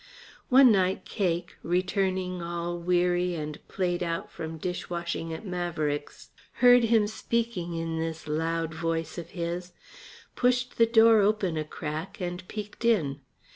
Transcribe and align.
One 0.49 0.71
night 0.71 1.05
Cake, 1.05 1.57
returning 1.61 2.41
all 2.41 2.79
weary 2.79 3.35
and 3.35 3.59
played 3.67 4.01
out 4.01 4.31
from 4.31 4.57
dish 4.57 4.89
washing 4.89 5.31
at 5.31 5.45
Maverick's, 5.45 6.29
heard 6.53 6.85
him 6.85 7.05
speaking 7.05 7.75
in 7.75 7.99
this 7.99 8.27
loud 8.27 8.73
voice 8.73 9.19
of 9.19 9.29
his, 9.29 9.73
pushed 10.35 10.79
the 10.79 10.87
door 10.87 11.19
open 11.21 11.55
a 11.55 11.63
crack, 11.63 12.19
and 12.19 12.47
peeked 12.47 12.83
in. 12.83 13.21